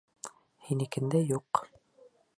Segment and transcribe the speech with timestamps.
[0.69, 1.63] Һинекендә юҡ.